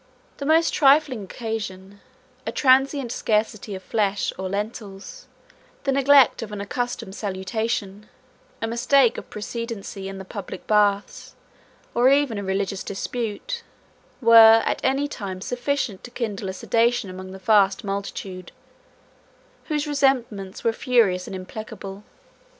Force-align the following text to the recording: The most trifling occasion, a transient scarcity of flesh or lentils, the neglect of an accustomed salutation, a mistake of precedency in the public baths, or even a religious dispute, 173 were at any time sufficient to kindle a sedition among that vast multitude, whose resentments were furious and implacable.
The 0.37 0.47
most 0.47 0.73
trifling 0.73 1.23
occasion, 1.25 2.01
a 2.47 2.51
transient 2.51 3.11
scarcity 3.11 3.75
of 3.75 3.83
flesh 3.83 4.33
or 4.35 4.49
lentils, 4.49 5.27
the 5.83 5.91
neglect 5.91 6.41
of 6.41 6.51
an 6.51 6.59
accustomed 6.59 7.13
salutation, 7.13 8.09
a 8.63 8.65
mistake 8.65 9.19
of 9.19 9.29
precedency 9.29 10.07
in 10.09 10.17
the 10.17 10.25
public 10.25 10.65
baths, 10.65 11.35
or 11.93 12.09
even 12.09 12.39
a 12.39 12.43
religious 12.43 12.83
dispute, 12.83 13.61
173 14.21 14.27
were 14.27 14.63
at 14.67 14.79
any 14.83 15.07
time 15.07 15.39
sufficient 15.39 16.03
to 16.03 16.09
kindle 16.09 16.49
a 16.49 16.53
sedition 16.53 17.11
among 17.11 17.29
that 17.31 17.43
vast 17.43 17.83
multitude, 17.83 18.51
whose 19.65 19.85
resentments 19.85 20.63
were 20.63 20.73
furious 20.73 21.27
and 21.27 21.35
implacable. 21.35 22.03